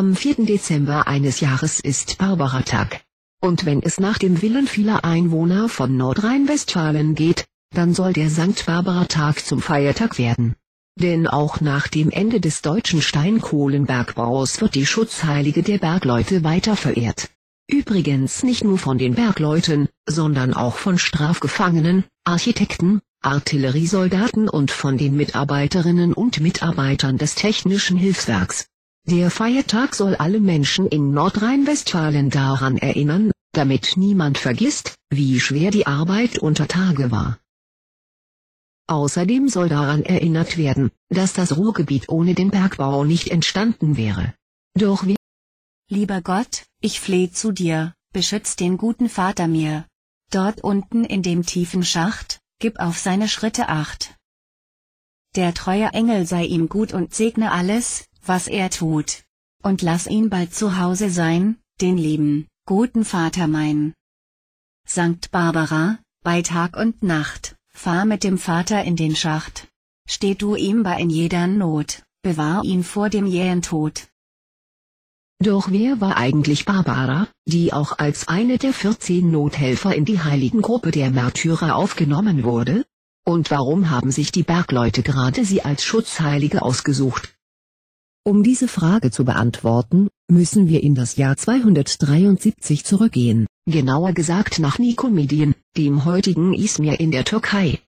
[0.00, 0.46] Am 4.
[0.46, 3.02] Dezember eines Jahres ist Barbaratag.
[3.42, 8.64] Und wenn es nach dem Willen vieler Einwohner von Nordrhein-Westfalen geht, dann soll der Sankt
[8.64, 10.54] Barbara-Tag zum Feiertag werden.
[10.98, 17.28] Denn auch nach dem Ende des deutschen Steinkohlenbergbaus wird die Schutzheilige der Bergleute weiter verehrt.
[17.68, 25.14] Übrigens nicht nur von den Bergleuten, sondern auch von Strafgefangenen, Architekten, Artilleriesoldaten und von den
[25.14, 28.70] Mitarbeiterinnen und Mitarbeitern des Technischen Hilfswerks.
[29.06, 35.86] Der Feiertag soll alle Menschen in Nordrhein-Westfalen daran erinnern, damit niemand vergisst, wie schwer die
[35.86, 37.38] Arbeit unter Tage war.
[38.86, 44.34] Außerdem soll daran erinnert werden, dass das Ruhrgebiet ohne den Bergbau nicht entstanden wäre.
[44.74, 45.16] Doch wir
[45.88, 49.86] Lieber Gott, ich flehe zu dir, beschütz den guten Vater mir.
[50.30, 54.16] Dort unten in dem tiefen Schacht, gib auf seine Schritte acht.
[55.34, 59.24] Der treue Engel sei ihm gut und segne alles, was er tut.
[59.62, 63.94] Und lass ihn bald zu Hause sein, den lieben, guten Vater mein.
[64.86, 69.68] Sankt Barbara, bei Tag und Nacht, fahr mit dem Vater in den Schacht.
[70.08, 74.08] Steh du ihm bei in jeder Not, bewahr ihn vor dem jähen Tod.
[75.42, 80.90] Doch wer war eigentlich Barbara, die auch als eine der 14 Nothelfer in die Heiligengruppe
[80.90, 82.84] der Märtyrer aufgenommen wurde?
[83.24, 87.34] Und warum haben sich die Bergleute gerade sie als Schutzheilige ausgesucht?
[88.22, 94.78] Um diese Frage zu beantworten, müssen wir in das Jahr 273 zurückgehen, genauer gesagt nach
[94.78, 97.80] Nikomedien, dem heutigen Izmir in der Türkei.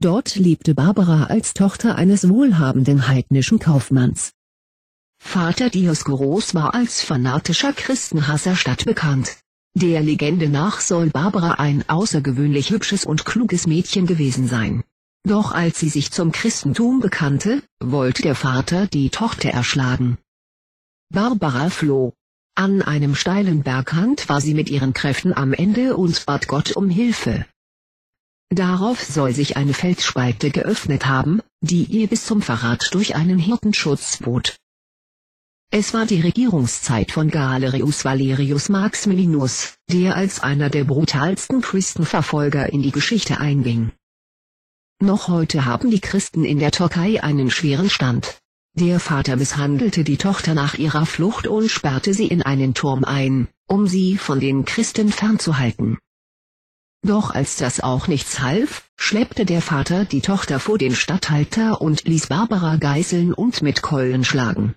[0.00, 4.32] Dort lebte Barbara als Tochter eines wohlhabenden heidnischen Kaufmanns.
[5.20, 9.38] Vater Dioskoros war als fanatischer Christenhasser stadtbekannt.
[9.74, 14.82] Der Legende nach soll Barbara ein außergewöhnlich hübsches und kluges Mädchen gewesen sein.
[15.24, 20.18] Doch als sie sich zum Christentum bekannte, wollte der Vater die Tochter erschlagen.
[21.10, 22.14] Barbara floh.
[22.54, 26.90] An einem steilen Berghand war sie mit ihren Kräften am Ende und bat Gott um
[26.90, 27.46] Hilfe.
[28.50, 34.18] Darauf soll sich eine Felsspalte geöffnet haben, die ihr bis zum Verrat durch einen Hirtenschutz
[34.18, 34.56] bot.
[35.70, 42.80] Es war die Regierungszeit von Galerius Valerius Maximianus, der als einer der brutalsten Christenverfolger in
[42.80, 43.92] die Geschichte einging.
[45.00, 48.40] Noch heute haben die Christen in der Türkei einen schweren Stand.
[48.74, 53.46] Der Vater misshandelte die Tochter nach ihrer Flucht und sperrte sie in einen Turm ein,
[53.68, 55.98] um sie von den Christen fernzuhalten.
[57.02, 62.02] Doch als das auch nichts half, schleppte der Vater die Tochter vor den Statthalter und
[62.02, 64.74] ließ Barbara geißeln und mit Keulen schlagen.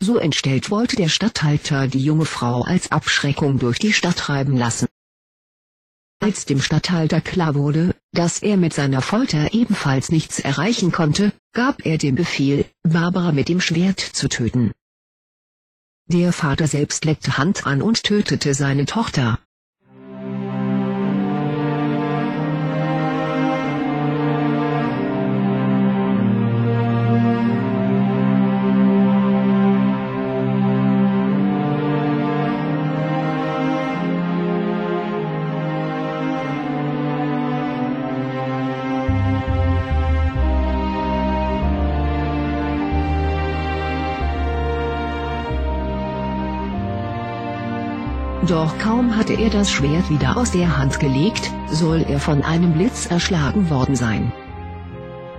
[0.00, 4.86] So entstellt wollte der Statthalter die junge Frau als Abschreckung durch die Stadt treiben lassen.
[6.26, 11.86] Als dem Statthalter klar wurde, dass er mit seiner Folter ebenfalls nichts erreichen konnte, gab
[11.86, 14.72] er den Befehl, Barbara mit dem Schwert zu töten.
[16.06, 19.38] Der Vater selbst leckte Hand an und tötete seine Tochter.
[48.48, 52.74] Doch kaum hatte er das Schwert wieder aus der Hand gelegt, soll er von einem
[52.74, 54.32] Blitz erschlagen worden sein.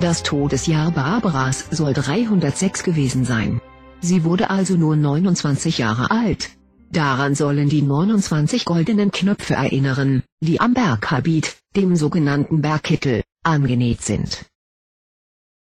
[0.00, 3.60] Das Todesjahr Barbaras soll 306 gewesen sein.
[4.00, 6.50] Sie wurde also nur 29 Jahre alt.
[6.90, 14.46] Daran sollen die 29 goldenen Knöpfe erinnern, die am Berghabit, dem sogenannten Bergkittel, angenäht sind.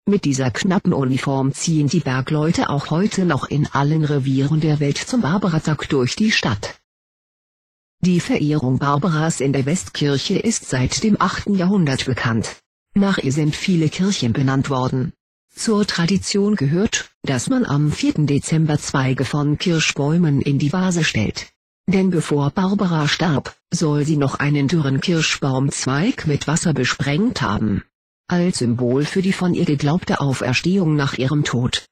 [0.07, 4.97] Mit dieser knappen Uniform ziehen die Bergleute auch heute noch in allen Revieren der Welt
[4.97, 6.75] zum Barbaratag durch die Stadt.
[8.05, 11.49] Die Verehrung Barbaras in der Westkirche ist seit dem 8.
[11.49, 12.61] Jahrhundert bekannt.
[12.93, 15.11] Nach ihr sind viele Kirchen benannt worden.
[15.55, 18.27] Zur Tradition gehört, dass man am 4.
[18.27, 21.51] Dezember Zweige von Kirschbäumen in die Vase stellt.
[21.87, 27.83] Denn bevor Barbara starb, soll sie noch einen dürren Kirschbaumzweig mit Wasser besprengt haben.
[28.27, 31.87] Als Symbol für die von ihr geglaubte Auferstehung nach ihrem Tod.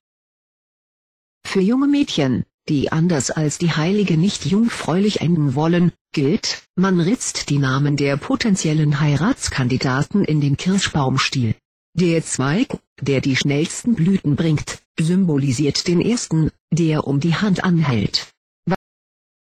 [1.44, 7.50] Für junge Mädchen, die anders als die Heilige nicht jungfräulich enden wollen, gilt, man ritzt
[7.50, 11.56] die Namen der potenziellen Heiratskandidaten in den Kirschbaumstiel.
[11.96, 18.34] Der Zweig, der die schnellsten Blüten bringt, symbolisiert den ersten, der um die Hand anhält.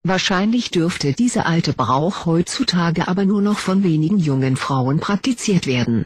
[0.04, 6.06] Wahrscheinlich dürfte dieser alte Brauch heutzutage aber nur noch von wenigen jungen Frauen praktiziert werden.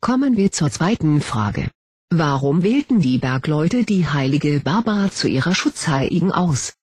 [0.00, 1.70] Kommen wir zur zweiten Frage.
[2.16, 6.74] Warum wählten die Bergleute die heilige Barbara zu ihrer Schutzheiligen aus?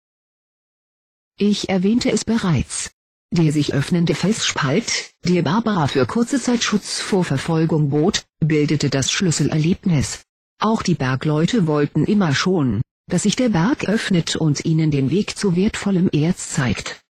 [1.38, 2.92] Ich erwähnte es bereits.
[3.32, 9.10] Der sich öffnende Felsspalt, der Barbara für kurze Zeit Schutz vor Verfolgung bot, bildete das
[9.10, 10.26] Schlüsselerlebnis.
[10.60, 15.38] Auch die Bergleute wollten immer schon, dass sich der Berg öffnet und ihnen den Weg
[15.38, 17.06] zu wertvollem Erz zeigt.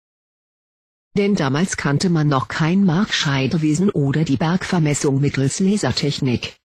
[1.17, 6.60] Denn damals kannte man noch kein Markscheidewesen oder die Bergvermessung mittels Lasertechnik.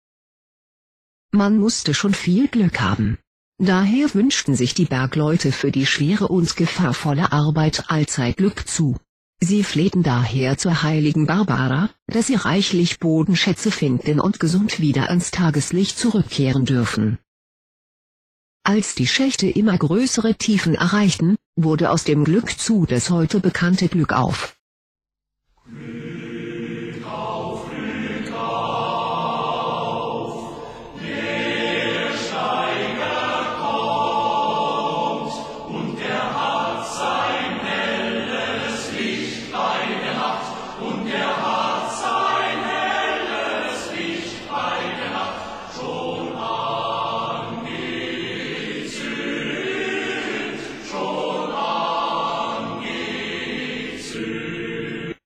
[1.35, 3.17] Man musste schon viel Glück haben.
[3.57, 8.97] Daher wünschten sich die Bergleute für die schwere und gefahrvolle Arbeit allzeit Glück zu.
[9.39, 15.31] Sie flehten daher zur heiligen Barbara, dass sie reichlich Bodenschätze finden und gesund wieder ans
[15.31, 17.17] Tageslicht zurückkehren dürfen.
[18.63, 23.87] Als die Schächte immer größere Tiefen erreichten, wurde aus dem Glück zu das heute bekannte
[23.87, 24.52] Glück auf.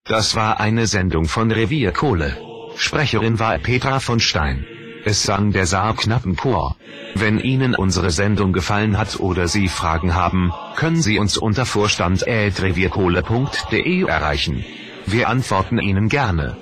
[0.10, 2.38] Das war eine Sendung von Revierkohle.
[2.78, 4.66] Sprecherin war Petra von Stein.
[5.04, 6.78] Es sang der Saarknappenchor.
[7.16, 14.06] Wenn Ihnen unsere Sendung gefallen hat oder Sie Fragen haben, können Sie uns unter vorstand.revierkohle.de
[14.06, 14.64] erreichen.
[15.06, 16.56] Wir antworten Ihnen gerne.